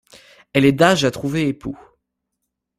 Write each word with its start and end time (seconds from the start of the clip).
Elle 0.53 0.65
est 0.65 0.71
d’âge 0.71 1.05
à 1.05 1.11
trouver 1.11 1.47
époux. 1.47 1.77